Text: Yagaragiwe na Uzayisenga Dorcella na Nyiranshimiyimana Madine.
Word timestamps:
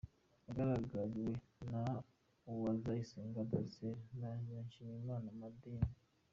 Yagaragiwe 0.47 1.33
na 1.71 1.83
Uzayisenga 2.51 3.47
Dorcella 3.51 4.01
na 4.19 4.29
Nyiranshimiyimana 4.41 5.27
Madine. 5.39 5.87